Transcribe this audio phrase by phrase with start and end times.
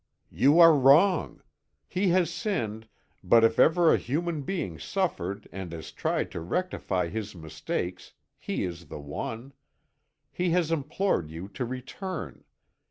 [0.31, 1.43] "You are wrong.
[1.87, 2.87] He has sinned,
[3.23, 8.63] but if ever a human being suffered and has tried to rectify his mistakes, he
[8.63, 9.53] is the one.
[10.31, 12.45] He has implored you to return.